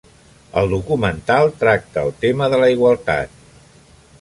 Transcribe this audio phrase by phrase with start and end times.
[0.61, 3.37] El documental tracta el tema de la igualtat.